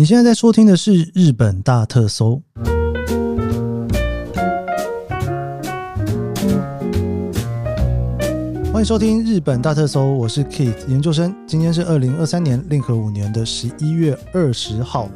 [0.00, 2.40] 你现在在收听的是日本大特搜，
[8.72, 11.36] 欢迎收听日本大特搜，我是 Keith 研究生。
[11.46, 15.06] 今天是二零二三年令和五年的十一月二十号。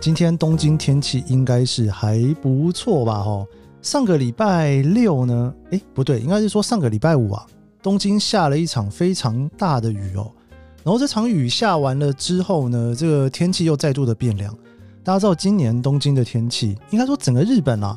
[0.00, 3.18] 今天东京天气应该是还不错吧？
[3.18, 3.46] 哦，
[3.82, 5.54] 上个礼拜六呢？
[5.70, 7.46] 诶，不对，应该是说上个礼拜五啊，
[7.80, 10.28] 东京下了一场非常大的雨哦。
[10.88, 14.56] 然后这场雨下完了之后呢，这个天气又再度的变凉。
[15.04, 17.94] 大家知道，今年东京的天气，应该说整个日本啊，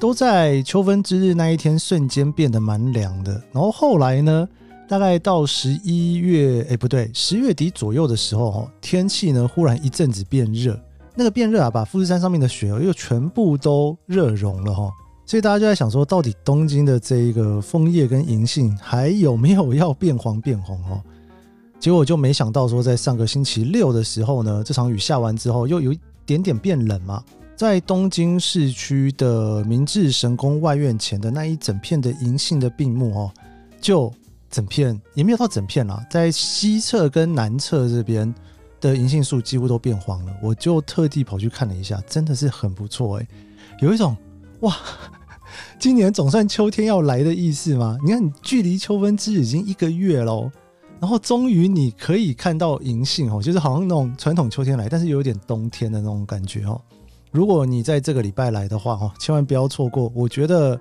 [0.00, 3.32] 都在秋分之日那一天瞬间变得蛮凉的。
[3.52, 4.48] 然后后来呢，
[4.88, 10.80] 大概到十一月，哎，不对，十月底左右的时候，天气呢忽然一阵子变热。
[11.14, 14.90] 那个变热啊，把富士山上面的雪又全部都热融了哈。
[15.26, 21.02] 所以大家就在想说，到底东京的这一个枫叶跟银杏还有没有要变黄变红哦？
[21.84, 27.22] 结果就没想到说，在上个星期六的时候呢，这场雨下完之后，又有一点点变冷嘛。
[27.56, 33.30] 在东京市区的明治神宫外苑前的那一整片的银杏的并木哦，
[33.82, 34.10] 就
[34.50, 38.34] 整片也没有到整片啦，在西侧跟南侧这边
[38.80, 40.34] 的银杏树几乎都变黄了。
[40.42, 43.28] 我就特地跑去看了一下，真的是很不错诶，
[43.80, 44.16] 有一种
[44.60, 44.74] 哇，
[45.78, 47.98] 今年总算秋天要来的意思吗？
[48.02, 50.50] 你看，距离秋分之日已经一个月喽。
[51.04, 56.80] 然后终于你可以看到银杏哦，就是好像那种传统秋天来，但是有点冬天的那种感觉哦。
[57.30, 60.10] 如果你在这个礼拜来的话哦，千万不要错过。
[60.14, 60.80] 我觉得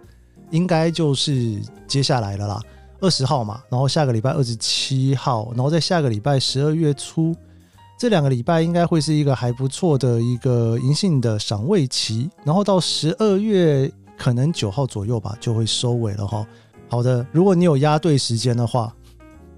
[0.49, 2.61] 应该就是接下来了啦，
[3.01, 7.35] 二十号嘛，然后下个礼拜二十七号，然后在下个礼拜十二月初，
[7.99, 12.29] 这两个礼拜应该会是一个还不错的一个银杏的赏味期。
[12.45, 16.47] 然后到十二月可能九号左右吧，就会收尾了哈。
[16.87, 18.95] 好的，如果你有压对时间的话。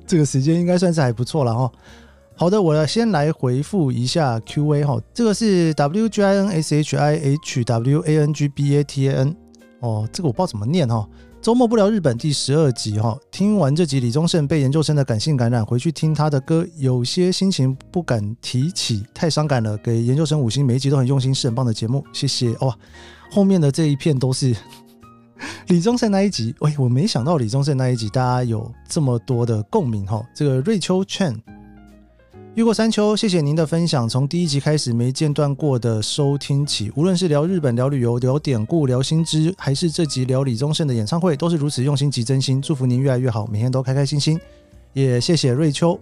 [0.06, 1.72] 这个时间应该算是还不错了哈。
[2.38, 5.00] 好的，我要先来回复一下 Q&A 哈。
[5.14, 9.08] 这个是 W G I N S H I H W A N G B A T
[9.08, 9.36] A N
[9.80, 11.08] 哦，这个我不知道怎么念哈。
[11.42, 19.78] 周末不聊日本第十二集哈，听完这集李宗盛被研究生的感性感染，回去听他的歌，有些心情不敢提起，太伤感了。
[19.78, 22.74] 给研究生五星，每一集都很用心，是很棒的节目，谢谢哦。
[23.32, 24.56] 后面的这一片都是。
[25.68, 30.24] 李宗盛那一集，喂，我没想到李宗盛那一集大家有这么多的共鸣哈。
[30.32, 31.36] 这个瑞秋劝，
[32.54, 34.08] 越过山丘，谢谢您的分享。
[34.08, 42.62] 从第一集开始没间断过的收听起，无论是聊日本、聊旅游、聊典故、聊新知，还是这集聊李宗盛的演唱会，都是如此用心及真心。
[42.62, 44.40] 祝福您越来越好，每天都开开心心。
[44.94, 46.00] 也谢谢瑞秋，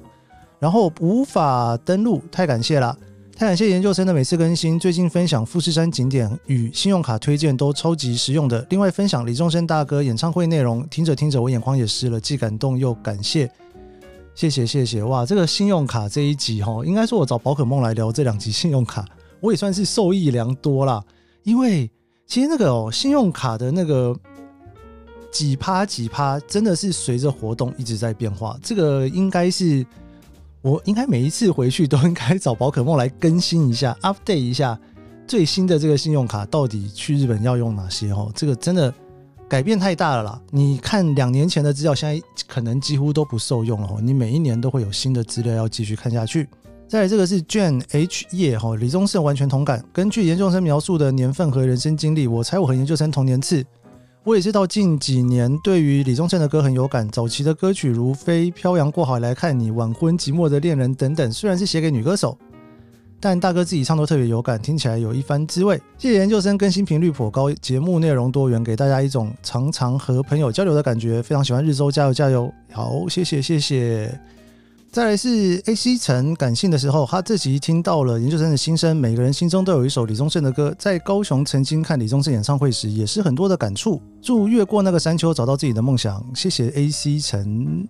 [0.60, 2.98] 然后无法登录，太感谢了。
[3.44, 8.66] 太感谢研究生的每次更新，最近分享富士山景点与信用卡推荐都超级实用的。
[8.70, 13.52] 另外分享李宗盛大哥演唱会内容，听着听着我眼眶也湿了，既感动又感谢。
[14.34, 19.06] 谢谢谢谢哇，这个信用卡这一集哈，应该说我找宝可梦来聊这两集信用卡，
[19.42, 21.04] 我也算是受益良多啦。
[21.44, 21.92] 因为
[22.26, 24.18] 其实那个哦，信用卡的那个
[25.34, 28.58] 几趴几趴，真的是随着活动一直在变化。
[28.64, 29.86] 这个应该是。
[30.64, 34.80] 我应该每一次回去都应该找宝可梦来更新一下，update 一下
[35.28, 38.32] 最新的这个信用卡到底去日本要用哪些哦。
[38.34, 38.92] 这个真的
[39.50, 40.42] 改变太大了啦！
[40.52, 44.00] 你看两年前的资料，现在可能几乎都不受用了哦。
[44.02, 46.48] 你每一年都会有新的资料要继续看下去。
[46.88, 49.84] 再来这个是 Jane H 叶哈，李宗盛完全同感。
[49.92, 53.66] 根据研究生描述的年份和人生经历，我猜我和研究生同年次。
[54.26, 62.38] 我也是到近几年对于李宗盛的歌很有感，早期的歌曲如《飞》《漂洋过海来看你》《晚婚》《寂寞的恋人》等等，虽然是写给女歌手，
[63.20, 65.78] 但大哥自己唱都特别有感，听起来有一番滋味。
[65.98, 72.50] 谢谢研究生更新频率颇高，节目内容多元，给大家一种常常和朋友交流的感觉，非常喜欢日周，加油加油！
[72.72, 74.18] 好，谢谢谢谢。
[74.94, 78.96] 再来是 A C 陈感性的时候，他这集听到了研究生的心声。
[78.96, 80.72] 每个人心中都有一首李宗盛的歌。
[80.78, 84.00] 在高雄曾经看李宗盛演唱会时，也是很多的感触。
[84.22, 86.24] 祝越过那个山丘，找到自己的梦想。
[86.36, 87.90] 谢谢 A C 陈，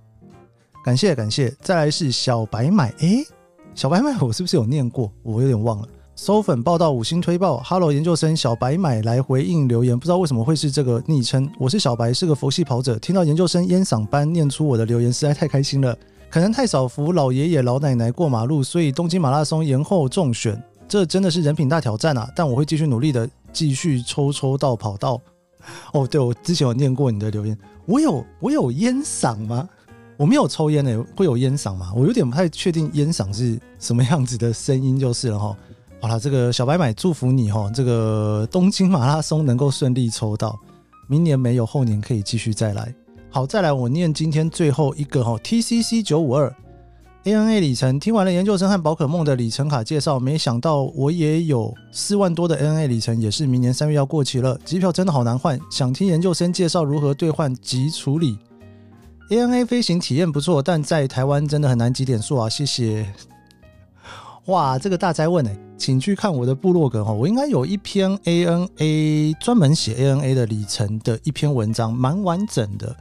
[0.82, 1.54] 感谢感谢。
[1.60, 3.28] 再来是小白买，诶，
[3.76, 5.12] 小白买我是不是有念过？
[5.24, 5.88] 我有点忘了。
[6.16, 11.52] 搜粉报道五星推报，Hello 研究生小白买来回应留言，不知道为什么会是这个昵称。
[11.60, 15.98] 我是小白，是个佛系跑者，听到研究生烟嗓般念出我的留言，实在太开心了。
[16.34, 22.28] 可能太少扶老爷爷老奶奶过马路，所以东京马拉松延后中选，这真的是人品大挑战啊！
[22.36, 25.22] 但我会继续努力的，继续抽抽到跑道。
[25.94, 29.70] 哦，对，我之前有念过你的留言， 我有我有烟嗓吗？
[30.18, 31.94] 我没有抽烟诶，会有烟嗓吗？
[31.96, 35.56] 我有点不太确定烟嗓是什么样子的声音就是了哈。
[36.02, 40.60] 好了，这个小白买祝福你哈，这个东京马拉松能够顺利抽到，
[41.08, 42.92] 明年没有，后年可以继续再来。
[43.34, 46.56] 好，再来我念今天最后一个哈，TCC 九五二
[47.24, 58.38] ，ANA 里程，听完了研究生和宝可梦的里程卡介绍，没想到我也有四万多的 ANA 里程，也是明年三月要过期了，机票真的好难换，想听研究生介绍如何兑换及处理。
[59.32, 63.12] ANA 飞行体验不错，但在台湾真的很难积点数啊，谢谢。
[64.46, 72.96] 哇，这个大灾问哎，请去看我的部落格哈，我应该有一篇 ANA 专门写 ANA 的里程的一篇文章，蛮完整的。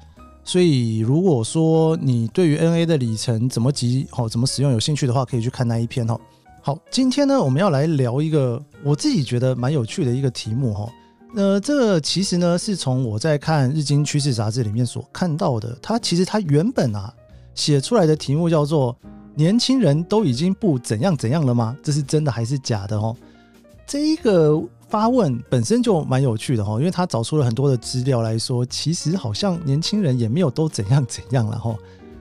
[0.44, 6.18] 所以，如果说你对于 N A 的里程怎么集、哦怎么使用有兴趣的话，可以去看那一篇哈。
[6.60, 10.88] 好，今天呢，我们要来聊一个我自己觉得蛮有趣的一个题目哈。
[11.32, 15.78] 那这个其实呢，是从我在看《日经趋势杂志》里面所看到的。
[15.80, 17.14] 它其实它原本啊
[17.54, 18.96] 写出来的题目叫做
[19.34, 21.76] “年轻人都已经不怎样怎样了吗？
[21.82, 23.16] 这是真的还是假的？”哦，
[23.86, 24.60] 这一个。
[24.92, 31.74] 发问本身就蛮有趣的哈，因为他找出了很多的资料来说，其实好像年轻人也没有都怎样怎样了哈。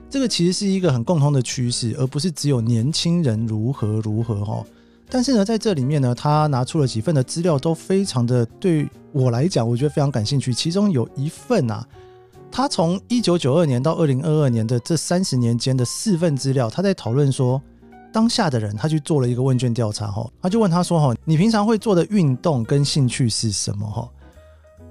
[0.08, 4.64] 这个其实是一个很共通的趋势，而不是只有年轻人如何如何哈。
[5.10, 10.54] 但是呢，在这里面呢，他拿出了几份的资料，都非常的对我来讲，我觉得非常感兴趣。
[10.54, 11.86] 其中有一份啊，
[12.50, 17.60] 他从一九九二年到二零二二年的这三十年间的四份资料，他在讨论说。
[18.12, 24.08] 当下的人，他去做了一个问卷调查，哈，他就问他说，哈，你平常会做的运动跟兴趣是什么，哈？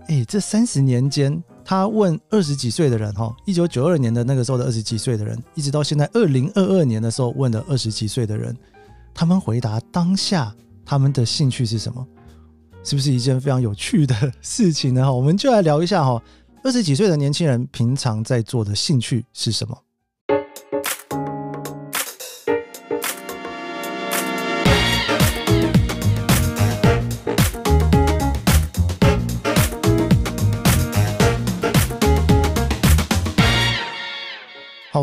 [0.07, 8.57] 诶，这三十年间，他问二十几岁的人，哈，一九九二年的那个时候的二十几岁的人，一直到现在二零二二年的时候问的二十几岁的人，
[9.13, 10.53] 他们回答当下
[10.83, 12.05] 他们的兴趣是什么？
[12.83, 15.03] 是不是一件非常有趣的事情呢？
[15.03, 16.21] 哈，我们就来聊一下，哈，
[16.63, 19.77] 二十几岁的年轻人平常在做的兴趣是什么？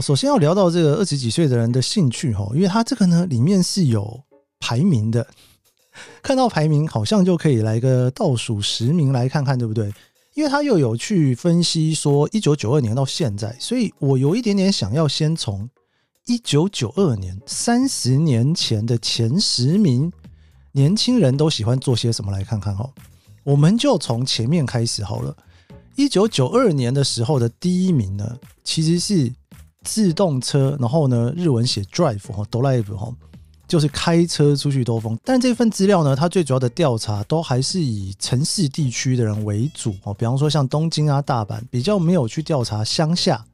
[0.00, 4.21] 首先要聊到这个二十几岁的人的兴趣哈，因为他这个呢里面是有
[4.61, 5.27] 排名的，
[6.23, 9.93] 看到排名好像就可以来个倒数十名来看看，对不对？
[10.35, 15.69] 因为他又有去分析说一九九二年到现在，所以我有一点点想要先从
[16.27, 20.12] 一九九二年三十年前的前十名
[20.73, 22.89] 年轻人都喜欢做些什么来看看哈。
[23.45, 25.37] 我们就从前面开始好了。
[25.97, 29.33] 一九九二年的时候的第一名呢，其实是。
[29.85, 33.15] 自动车，然后呢，日文写 drive 哈，drive 哈，
[33.67, 35.19] 就是开车出去兜风。
[35.25, 43.45] 但这份资料呢，它最主要的调查都还是以城市地区的人为主哦，比方说像东京啊、大阪，比较没有去调查乡下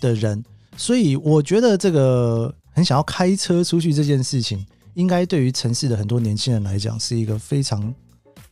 [0.00, 0.44] 的人。
[0.76, 4.64] 所以我觉得这个很想要开车出去这件事情，
[4.94, 7.94] 应该对于城市的很多年轻人来讲是一个非常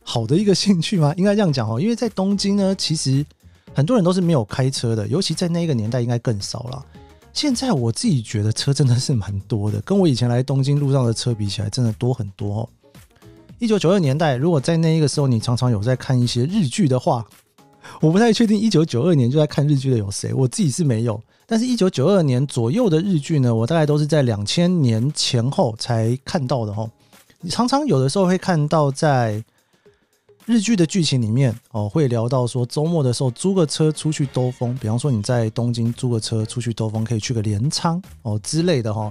[0.03, 1.13] 好的一个兴趣吗？
[1.17, 3.25] 应该这样讲哦，因为在东京呢，其实
[3.73, 6.85] 很多人都是没有开车的，尤其在那个年代应该更少了。
[7.33, 12.69] 现在我自己觉得车真的是蛮多的，跟我以前来东京路上的车比起来，真的多很多哦。
[13.57, 17.25] 一九九二年代，如果在那一个时候你常常有在看一些日剧的话，
[18.01, 21.21] 我不太确定一九九二年就在看日剧的有谁，我自己是没有。
[21.45, 26.89] 但是，一九九二年左右的日剧呢，我大概都是在两千年前后才看到的哦。
[27.39, 29.43] 你常常有的时候会看到在。
[30.51, 39.09] 日剧的剧情里面哦，会聊到说周末的时候租个车出去兜风，比方说你在东京租个车出去兜风，可以去个镰仓哦之类的哈。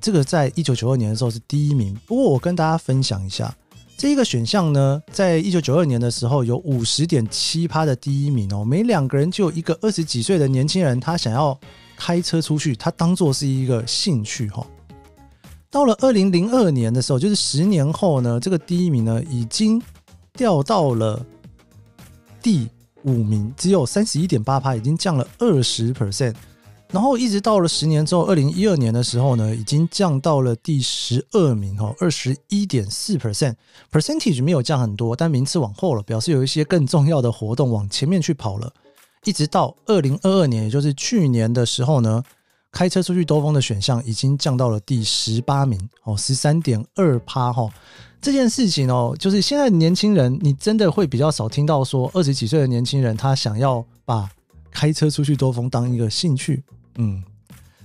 [0.00, 1.92] 这个在一九九二年的时候是第一名。
[2.06, 3.52] 不过我跟大家分享一下，
[3.96, 11.58] 这一个选项呢，在一九九二年的时候有五十点七趴的第一名哦，每两个人就有一个二十几岁的年轻人，他想要
[11.96, 14.64] 开车出去，他当做是一个兴趣哈。
[15.72, 19.82] 到了二零零二年的时候，就是十年后呢，这个第一名呢已经。
[20.36, 21.24] 掉到了
[22.42, 22.68] 第
[23.04, 26.34] 五名，只有三十一点八趴，已经降了二十 percent。
[26.92, 33.56] 然后一直到了十年之后，二零一二年的时候呢，已经降到了第十二名，哈，二十一点四 percent。
[33.90, 38.72] percentage 没有降很多，但名次往后了，表示有一些更重要的活动往前面去跑了。
[39.24, 42.22] 一直到二零二二年，也就是去年的时候呢，
[42.70, 47.68] 开车出去兜风的选项已经降到了第十八名，哦，十三点二趴，哈。
[48.26, 54.28] 这件事情哦，就是现在年轻人，你真的会比较少听到说二十几岁的年轻人他想要把
[54.68, 56.60] 开车出去兜风当一个兴趣，
[56.96, 57.22] 嗯，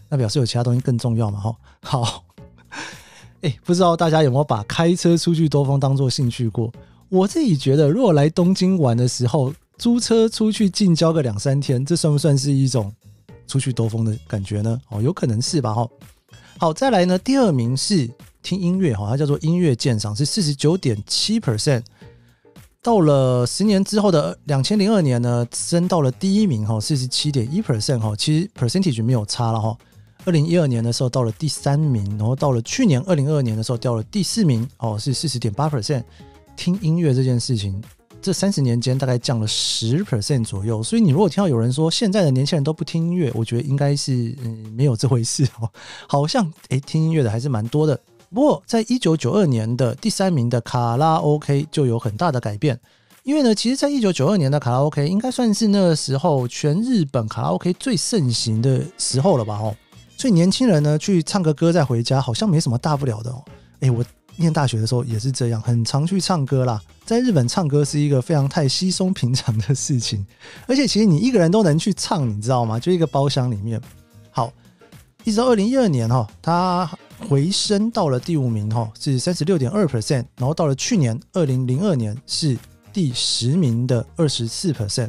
[0.10, 1.40] 那表示有其他东西更重要嘛？
[1.40, 2.24] 哈，好，
[3.42, 6.74] 哎，不知道大家有没有把开车出去兜风当做兴趣过？
[7.10, 12.92] 我自己觉得，如果来东京玩的时候租车出去近郊个两三天，这算不算是一种
[13.46, 14.82] 出去兜风的感觉呢？
[14.90, 15.72] 哦，有可能是吧？
[15.72, 15.88] 哈，
[16.58, 18.10] 好，再来呢，第二名是。
[18.42, 21.84] 听音乐哈，它叫做音乐鉴赏，是四十九点七 percent。
[22.84, 28.16] 到了十年之后的两千零二年呢，升到了第一名哈，四十七点一 percent 哈。
[28.16, 29.78] 其实 percentage 没有差了哈。
[30.26, 36.04] 二零一二年的时候到了第三名，然后到了去年二零二二年的时候掉了第四名，哦，是四十点八 percent。
[36.56, 37.80] 听音乐这件事情，
[38.22, 40.82] 这三十年间大概降了十 percent 左右。
[40.84, 45.70] 所以你如果听到有人说现在的年轻人都不听音乐，我觉得应该是嗯没有这回事哦，
[46.08, 48.00] 好像诶听音乐的还是蛮多的。
[48.34, 52.80] 不过在一九九二年的第三名的卡拉 OK 就有很大的改变。
[53.24, 59.60] 因为呢，其实，在一九九二年的卡拉 OK 应该算是那个时候全日本卡拉 OK 最盛行的时候了吧？
[59.60, 59.76] 哦，
[60.18, 63.44] 所以年轻人呢去唱个歌再回家，好像没什么大不了的哦。
[63.82, 64.04] 诶，我
[64.38, 66.82] 念大学的时候也是这样，很常去唱歌啦。
[67.06, 70.26] 在日本唱歌是一个非常太稀松平常的事情，
[70.66, 72.80] 而且其实你一个人都能去唱，你知道吗？
[72.80, 73.80] 就一个包厢里面。
[74.32, 74.52] 好，
[75.26, 76.90] 一直到二零一二年哈，他
[77.30, 82.58] 回升到了第五名哈，是三十六点二 percent，然后到了去年二零零二年是。
[82.94, 85.08] 第十名的二十四 percent，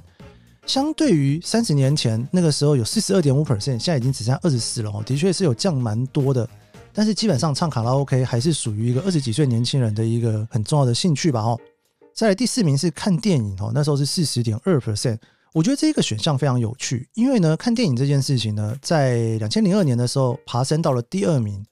[0.66, 6.48] 相对于三十年前那个时候有四十二点五 percent，现在已经只剩下二十四了哦，的确是有降蛮多的。
[6.92, 11.58] 但是基本上唱卡拉 OK 还是属于一个二十几岁年轻人的一个很重要的兴趣吧哦。
[12.14, 15.18] 再来第四名是看电影哦，那时候是四十点二 percent。
[15.52, 21.66] 我觉得这个选项非常有趣，因为呢，看电影这件事情呢，在两千零二年的时候爬升到了第二名，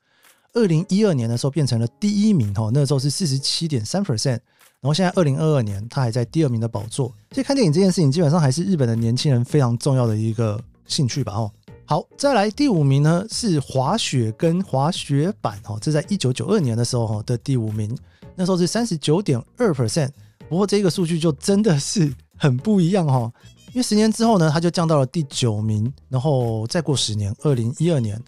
[0.55, 4.39] 二零一二年的时候变成了第一名哦，那时候是四十七点三 percent。
[4.81, 7.15] 然后现在二零二二年，他还在第二名的宝座。
[7.33, 11.35] 所以看电影这件事情，基本上还是日本的年轻人非常重要的一个兴趣吧。
[11.35, 11.53] 哦，
[11.85, 15.61] 好，再来第五名呢是滑雪跟滑雪板。
[15.67, 17.95] 哦，这在一九九二年的时候哈的第五名，
[18.35, 20.11] 那时候是三十九点二 percent。
[20.49, 23.31] 不过这个数据就真的是很不一样哈，
[23.69, 28.21] 因为十年之后呢，它就降到了第九名，然后再过十年，二零一二年，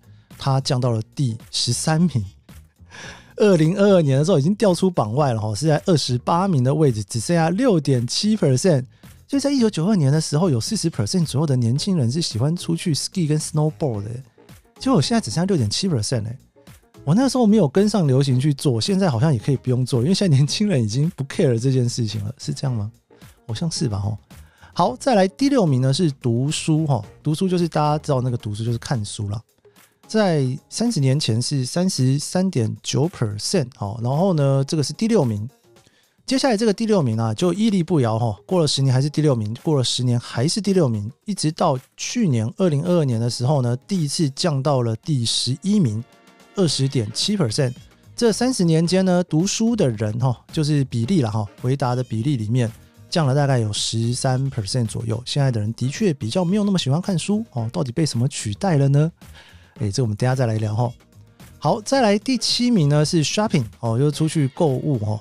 [0.45, 2.25] 它降到了第十三名。
[3.37, 8.85] 二零二二年的时候已经掉出榜外了哈，是在二十八名的位置，只剩下六点七 percent。
[9.29, 14.11] 所以在一九九二年的时候，有四十 percent 左右的年轻人是喜欢出去 ski 跟 snowboard 的，
[14.81, 16.37] 结果我现在只剩下六点七 percent 哎，
[17.05, 22.91] 我那时候没有跟上流行去做，现在好像也可以不用做，因为现在年轻人已经不 care 这件事情了，是这样吗？
[23.47, 24.19] 好像是吧哈。
[24.75, 29.41] 好，再来第六名呢是读书哈，读书就是大家知道那个读书就是看书了。
[30.19, 35.49] 在三十年前是三十三点九 percent 哦，然后呢，这个是第六名。
[36.25, 46.03] 接下来这个第六名啊，就屹立不摇哈，过了十年还是第六名，过了十年还是第六名，一直到去年二零二二年的时候呢，第一次降到了第十一名，
[46.55, 47.73] 二十点七 percent。
[48.15, 52.71] 这三十年间呢，读书的人哈，就是比例了哈，回答的比例里面
[53.11, 55.21] 降了大概有十三 percent 左右。
[55.27, 59.11] 现在的人的确比较没有那么喜欢看书哦，到底被什么取代了呢？
[59.83, 60.93] 哎，这我们等下再来聊哈。
[61.59, 65.19] 好，再来第七名呢是 shopping 哦，就是出去购物哦，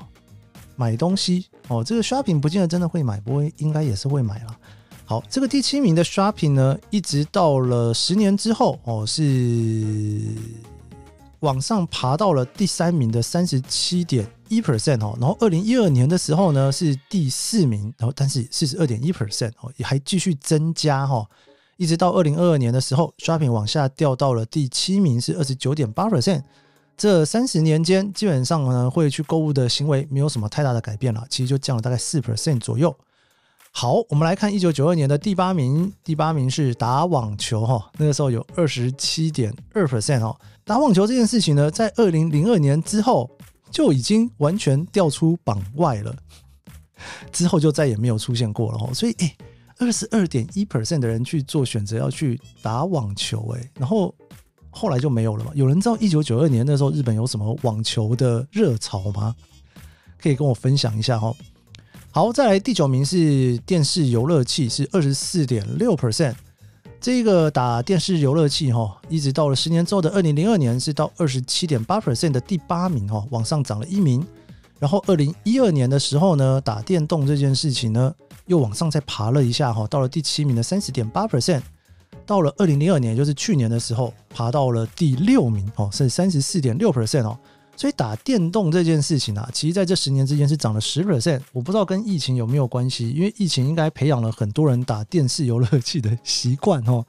[0.76, 1.84] 买东西哦。
[1.84, 4.56] 这个 shopping 不见得真的会买，不过应该也是会买啦。
[5.04, 10.22] 好，这个第七名的 shopping 呢，一直到了十年之后哦，是
[11.40, 15.18] 往上爬到了第三名的三十七点一 percent 哦。
[15.20, 21.28] 然后二零一二年的时候呢是第四名，然后但是四十二点一 percent 哦，也还继续增加哈。
[21.82, 26.44] 一直到二零二二年的时候，shopping 往下掉到了第七名，是二十九点八 percent。
[26.96, 32.96] 这三十年间，基本上呢，会去购物的行为没有什么太大的改变了，其实就降了大概四 percent 左右。
[33.72, 40.38] 好，我们来看一九九二年的第八名，第八名是打网球哈，那个时候有二十七点二 percent 哦。
[40.64, 43.28] 打网球这件事情呢，在二零零二年之后
[43.72, 46.16] 就已经完全掉出榜外了，
[47.32, 48.94] 之后就再也没有出现过了哦。
[48.94, 49.36] 所以，诶
[49.82, 54.14] 二十二点一 percent 的人去做选择要去打网球，欸，哎，然后
[54.70, 55.52] 后来就没有了嘛？
[55.56, 59.36] 有人知道一九九二年那时候日本有什么网球的热潮吗？
[60.22, 61.36] 可以跟我分享一下哈。
[62.12, 66.36] 好，再来第九名是电视游乐器，是二十四点六 percent。
[67.00, 74.24] 这个打电视游乐器哈，一直到了十年之后的二零零二年是到二十七点八 percent 的第八名哈，往上涨了一名。
[74.78, 78.14] 然后二零一二年的时候呢，打电动这件事情呢。
[78.52, 81.62] 又往上再爬了一下哈，到了第七名的三十点八 percent，
[82.26, 87.40] 到了二零零二年，就是去年的时候，爬到了第六名哦，是三十四点六 percent 哦。
[87.78, 91.40] 所以打电动这件事情啊，其实在这十年之间是涨了十 percent。
[91.54, 97.06] 我不知道跟疫情有没有关系，因为疫情应该培养了很多人打电视游乐器的习惯哦。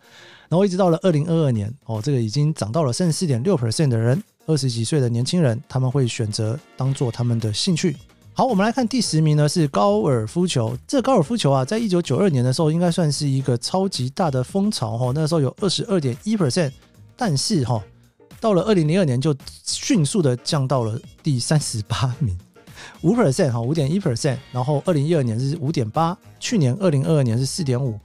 [0.49, 7.97] 然后一直到了二零二二年哦，这个已经涨到了三十四点六 percent 的人，二十几岁的年轻人，他们会选择当做他们的兴趣。
[8.35, 10.75] 好，我们来看第十名呢，是高尔夫球。
[10.87, 15.13] 这高尔夫球啊，在一九九二年的时候，应该算是一个超级大的风潮哈。
[15.15, 16.73] 那时候有二十二点一 percent，
[17.15, 17.83] 但是哈，
[18.41, 19.37] 到了二零零二年就
[19.67, 22.35] 迅速的降到了第三十八名，
[23.03, 24.39] 五 percent 哈，五点一 percent。
[24.51, 28.01] 然后二零一二年是五点八，去年二零二二年是四点五。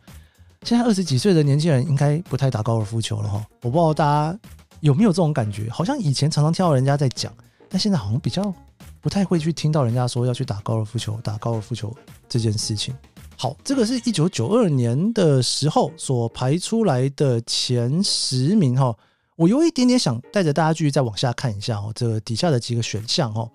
[0.63, 3.41] 现在二十几岁的年轻人应该不太打高尔夫球了哈。
[3.61, 4.37] 我不知道大家
[4.81, 5.69] 有没有这种感觉？
[5.69, 7.31] 好像以前常常听到人家在讲，
[7.69, 8.53] 但现在好像比较
[9.01, 11.95] 不太会去听到人家说要去打高尔夫球，打高尔夫球
[12.27, 12.95] 这件事情。
[13.35, 18.95] 好，这个是一九九二年的时候所排出来的前十名哈。
[19.35, 23.47] 我有一点点想带着大家继续再往下看一下哦，这个底下的几个选项哦。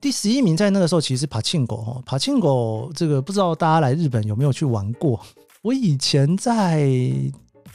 [0.00, 5.20] 第十一名在那个时候其实是柏青哥哈，柏青哥这个不知道大家来日本有没有去玩过？
[5.62, 6.88] 我以前在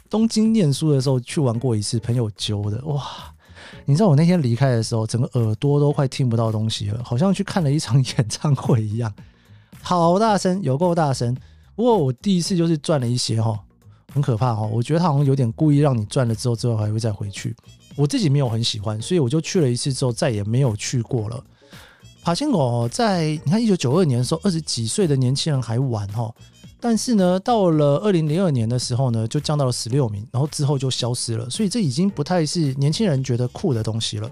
[0.09, 3.03] 东京念书的时候去玩过一次，朋友揪的哇！
[3.89, 9.12] 你知道我那天离开的时候，整个耳朵都快听不到东西了，好像去看了一场 演唱会一样，
[9.81, 11.36] 好大声，有够大声。
[11.75, 13.60] 不过我第一次就是赚了一些哈，
[14.13, 14.62] 很可怕哈。
[14.62, 17.55] 我觉得他好像有点故意让你赚了之后，之后还会再回去。
[17.96, 21.43] 我自己没有很喜欢，所以我就去了一次之后再也没有去过了。
[22.24, 26.31] 柏青哥在你看一九九二年的时候，二十几岁的年轻人还玩哈，
[26.79, 31.50] 但是呢，到了二零零二年的时候呢，就降到了十六名，然后之后就消失了。
[31.50, 34.31] 所以这已经不太是年轻人觉得酷的东西了。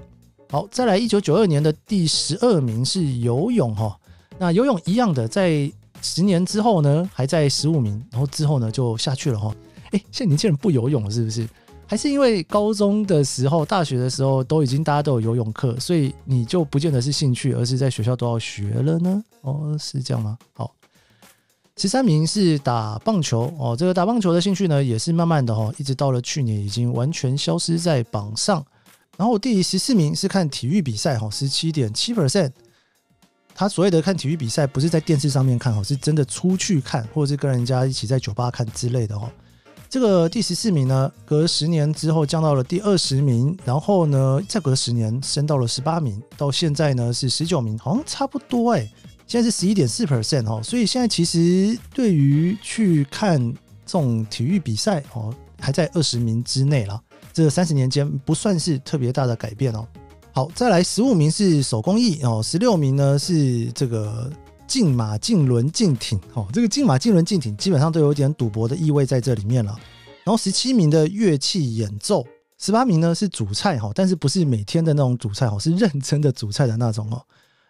[0.50, 3.98] 好，再来一九九二年的第十二名是游泳哈，
[4.38, 5.72] 那游泳一样的在。
[6.00, 9.52] 十年之后呢，还在十五名，然后之后呢就下去了哈。
[9.90, 11.50] 哎，现在年轻人不游泳了是不是？
[11.88, 19.24] 还是因为高中的时候、大学的时候都已经大家都有游泳课，所以你就不见得是兴趣，而是在学校都要学了呢？
[19.42, 20.38] 哦，是这样吗？
[20.54, 20.72] 好，
[21.78, 23.76] 十三名是打棒球哦。
[23.78, 28.66] 这个打棒球的兴趣呢，也是慢慢的哈，一直到了去年已经完全消失在榜上。
[29.16, 32.52] 然后第十四名是看体育比赛哈，十七点七 percent。
[33.54, 39.30] 他所谓的看体育比赛，不是在电视上面看哦，是真的出去看，或者是跟人家一起在酒吧看之类的哦。
[39.90, 48.88] 这个第十四名呢，隔十年之后降到了第二十名，然后呢，再隔十年升到了十八名，到现在呢是十九名，好像差不多哎。
[49.28, 53.38] 现在是十一点四 percent 哦，所以现在其实对于去看
[53.86, 57.00] 这种体育比赛哦，还在二十名之内了。
[57.34, 59.86] 这三十年间不算是特别大的改变哦。
[60.32, 64.32] 好，再来十五名是手工艺哦，十六名呢是这个
[64.66, 69.78] 竞马、竞轮、竞艇哦，这个竞马、竞轮、竞艇基本上都有点赌博的意味在这里面了。
[70.24, 72.26] 然后十七名的乐器演奏，
[72.58, 77.22] 十八名呢是主菜哈，但是不是每天的那种主菜哈，是认真的主菜的那种哦。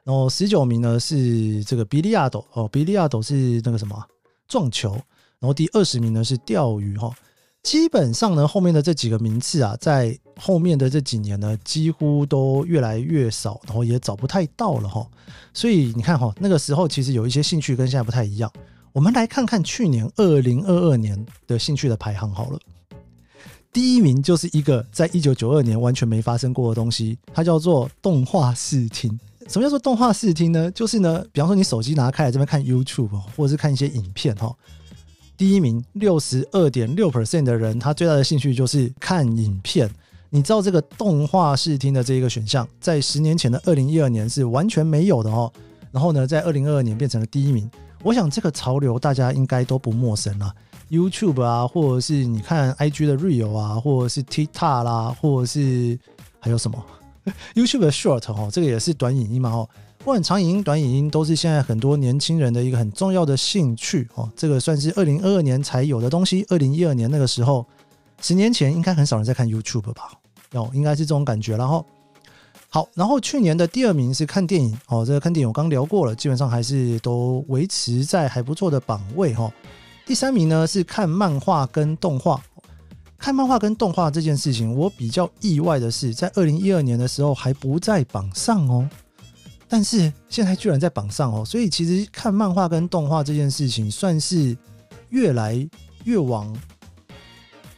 [0.07, 4.01] 然后十九名呢是这个比利亚斗哦，比利亚斗是那个什么
[4.47, 4.91] 撞球。
[5.37, 7.13] 然后第二十名呢是钓鱼哈。
[7.61, 15.05] 基本上呢，后面的这几个名次啊，在后面的这几年呢，几乎都越来越少，然后也找不太到了哈。
[15.53, 18.49] 所以你看哈，那个时候其实有一些兴趣跟现在不太一样。
[18.93, 22.59] 我们来看看去年二零二二年的兴趣的排行好了。
[23.73, 29.19] 第一名就是一个在一九九二年完全没发生过的东西，它叫做动画视听。
[29.47, 30.69] 什么叫做动画视听呢？
[30.71, 34.53] 就是呢，比方说你手机拿开来这边看 YouTube，或者是看一些影片哈。
[35.37, 39.89] 第一名六十二点六 percent 的人，他最大的兴趣就是看影片。
[40.29, 45.51] 你知道这个动画视听的这一个选项，在十年前的二零一二年是完全没有的哦。
[45.91, 47.69] 然后呢，在二零二二年变成了第一名。
[48.03, 50.53] 我想这个潮流大家应该都不陌生了。
[50.89, 55.97] YouTube 啊，或者是你看 IG 的 Reel 啊，或者是 TikTok 啦，或者是
[56.39, 56.83] 还有什么
[57.55, 59.69] YouTube 的 Short 哦，这个也是短影音嘛哦。
[59.99, 64.31] 不管长影音、短影音，都是现在很多年轻人的一个很重要的兴趣哦。
[64.37, 66.45] 这个算是二零二二年才有的东西。
[66.49, 67.65] 二零一二年那个时候，
[68.21, 70.11] 十年前应该很少人在看 YouTube 吧？
[70.53, 71.57] 哦，应该是这种感觉。
[71.57, 71.85] 然后，
[72.69, 75.05] 好，然后去年的第二名是看电影哦。
[75.05, 79.51] 这个看电影我刚聊过了，基本上还是都维持在还不错的榜位哈。
[80.05, 82.41] 第三名呢是看漫画跟动画。
[83.17, 88.87] 看漫画跟动画这件事情，我比较意外的是，在二零一二年的时候还不在榜上哦。
[89.67, 94.55] 但是现在居然在榜上哦，所以其实看漫画跟动画这件事情算是
[95.09, 95.67] 越来
[96.05, 96.55] 越往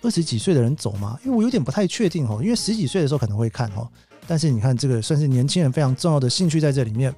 [0.04, 1.18] 二十几岁的人走吗？
[1.26, 3.90] 因为我有点不太确定哦，因为十几岁的时候可能会看哦，
[4.28, 7.14] 但是你看这个算是年轻人非常重要的兴趣在这里面。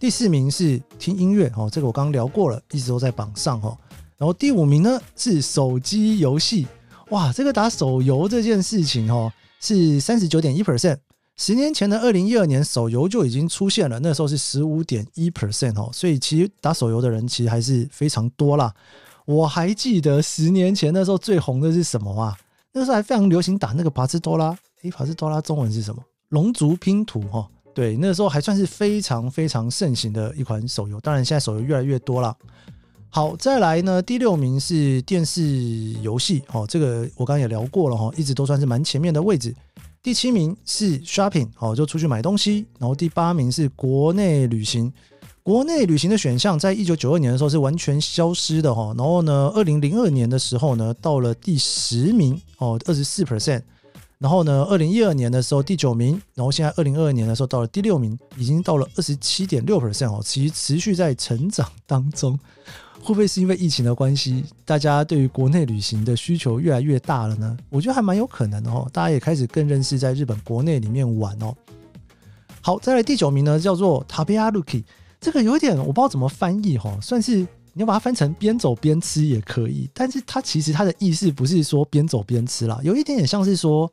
[0.00, 3.78] 第四名是听音乐哦，这个我刚刚聊过了，一直都在榜上哦。
[4.18, 6.66] 然后第五名呢是手机游戏，
[7.10, 10.98] 哇，这个打手游这件事情哦是三十九点一 percent。
[11.36, 18.72] 十年前的二零一二年，手游就已经出现了，那时候是十五点一 percent 哦，所以其实打手游的人其实还是非常多啦。
[19.26, 22.36] 我还记得十年前那时候最红的是什么啊？
[22.72, 26.02] 那时候还非常流行打那个帕斯多拉，诶，帕斯多拉中文是什么？
[26.28, 27.48] 龙族拼图哈。
[27.74, 31.00] 对，那个时候还算是非常非常盛行的一款手游。
[31.00, 32.36] 当然，现在手游越来越多了。
[33.14, 35.40] 好，再来呢，第六名是电视
[36.02, 39.54] 游戏哦，这个我刚刚也聊过了哈，一直都算是蛮前面的位置。
[40.02, 42.66] 第七名是 shopping，好，就出去买东西。
[42.76, 44.92] 然后第八名是国内旅行。
[45.44, 48.92] 国内旅行的选项在一九九二年的时候是完全消失的哈。
[48.98, 53.62] 然后呢，二零零二年的时候呢，到了第十名哦，二十四 percent。
[54.18, 62.36] 然后呢，二零一二年的时候第九名，然后现在二零二二年的时候到了第六名，已经到了二十七点六 percent 哦，其实持续在成长当中。
[63.04, 67.54] 会不会是因为疫情的关系，大家对于国内旅行的需求越来越大了呢？
[67.68, 71.54] 我觉得还蛮有可能的哦，大家也开始更认识在日本国内里面玩哦。
[72.62, 74.84] 好，再来第九名呢，叫做 Tabearuki，
[75.20, 77.36] 这个有一点我不知道怎么翻译哈，算是
[77.74, 83.92] 你要把它翻成边走边吃也可以，但是它其实它的意思不是说边走边吃啦，有一点点像是说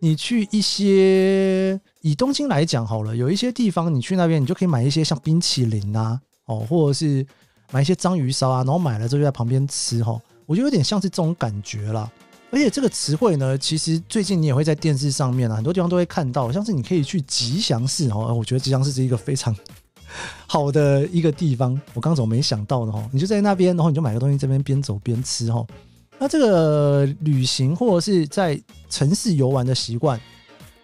[0.00, 7.26] 你去一些以东京来讲好了，有一些地方你去那边，你就可以买一些像冰淇淋啊，哦，或者是。
[7.70, 12.10] 买一些章鱼烧啊，然后买了之后就在旁边吃哈，我觉得有点像是这种感觉啦。
[12.50, 19.54] 而且这个词汇呢，其实最近你也会在电视上面啊，很多地方都会看到，像是你可以去吉祥寺哦，我觉得吉祥寺是一个非常
[20.48, 21.72] 好的一个地方。
[21.94, 22.90] 我刚刚怎么没想到呢？
[22.90, 25.64] 哈，你就在那边，然后你就买个东西，这边边走边吃哈。
[26.18, 30.20] 那这个旅行或者是在城市游玩的习惯。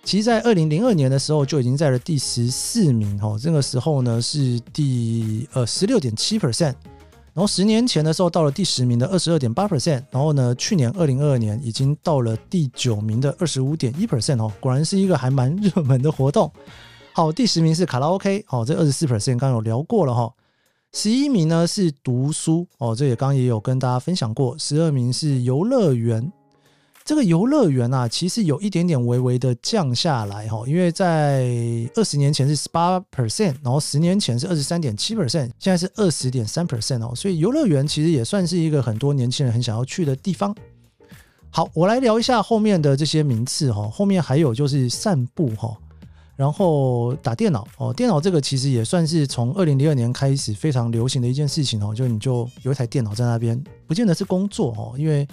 [0.07, 6.75] 其实，在二零零二年的时候就已经在了第十四名哦，这个时候呢是第呃十六点七 percent，
[7.35, 16.49] 然后十年前的时候到了第十名的二十二点八 percent，然后呢去年二零二二年已经到了第九名的二十五点一 percent 哦，果然是一个还蛮热门的活动。
[17.13, 20.33] 好，第十名是卡拉 OK 哦，这二十四 percent 刚刚有聊过了哈，
[20.93, 26.33] 十一名呢是读书哦，这也刚刚也有跟大家分享过，十二名是游乐园。
[27.07, 31.45] 这个游乐园啊，其实有一点点微微的降下来哈，因为在
[31.95, 40.53] 二十年前是十八 percent，然后十年前是二十三点七 percent，现在是二十点三 percent 哦，所以游乐园其实也算是一个很多年轻人很想要去的地方。
[41.49, 45.79] 好，我来聊一下后面的这些名次哈，后面还有就是散步哈，
[46.35, 55.25] 然后打电脑哦，电脑这个其实也算是从二零零二年开始非常流行的一件事情哦，就你就有一台电脑在那边，不见得是工作哦，因为。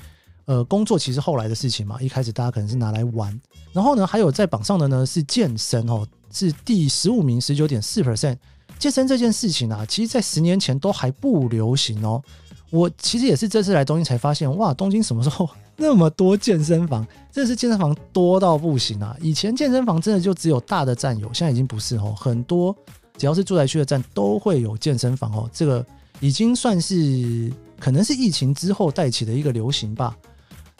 [0.45, 3.39] 呃，工作其实后来的事情嘛，一开始大家可能是拿来玩，
[3.71, 8.37] 然后呢，还有在榜上的呢是健身哦，是第十五名，十九点四 percent。
[8.79, 12.21] 健身这件事情啊，其实在十年前都还不流行哦。
[12.69, 17.05] 我其实也是这次来东京才发现，哇，东京什么时候那么多健身房？
[17.31, 19.15] 真的是健身房多到不行啊！
[19.21, 22.75] 以前健身房真的就只有大的站有，现在已经不是哦，很多
[23.15, 25.49] 只要是住宅区的站都会有健身房哦。
[25.53, 25.85] 这个
[26.19, 30.17] 已经算是可能是疫情之后带起的一个流行吧。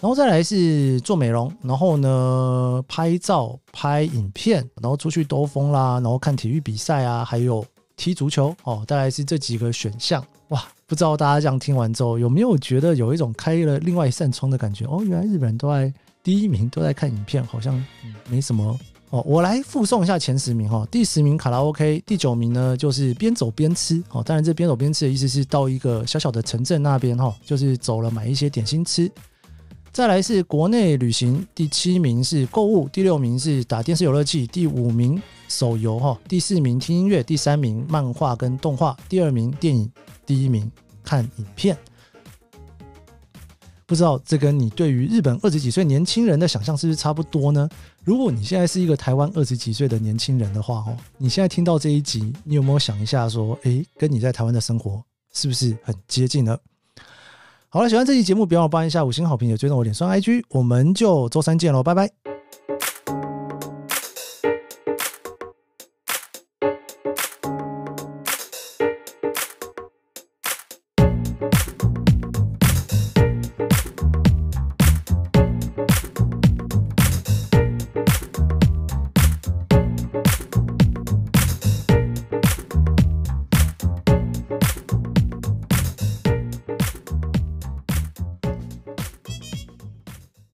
[0.04, 10.22] 然后再来是做美容，然后呢拍照、拍影片，然后出去兜风啦，然后看体育比赛啊，还有踢足球哦，大概是这几个选项。
[10.50, 14.84] 哇，不知道大家这样听完之后有没有觉得有一种开了另外一扇窗的感觉？
[14.88, 17.82] 哦，原来日本人都在第一名都在看影片，好像
[18.28, 18.78] 没什么
[19.10, 19.24] 哦。
[19.26, 24.22] 我来附送一下前十名哈，第十名卡拉 OK，第九名呢就是边走边吃哦。
[24.22, 29.10] 当然这边走边吃的意思是到一个小小的城镇那边哈，就是走了买一些点心吃。
[29.94, 39.88] 再来是国内旅行，第七名是购物，第六名是打电视游乐器，第五名手游哈，第四名听音乐，第三名漫画跟动画，第二名电影，
[40.26, 40.70] 第一名
[41.04, 41.78] 看影片。
[43.86, 47.70] 不知道这跟你对于日本二十几岁年轻人的想象是不是差不多呢？
[48.04, 55.04] 如果你现在是一个台湾二十几岁的年轻人的话，哦，你现在听到这一集，你有没有想一下说，诶，跟你在台湾的生活
[55.36, 56.58] 是不是很接近呢？
[57.74, 62.33] 好了，喜欢这期节目，别忘了帮一下五星好评，也追踪我脸书 IG，我们就周三见喽，拜拜。